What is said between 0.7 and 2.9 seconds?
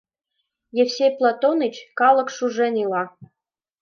—Евсей Платоныч, калык шужен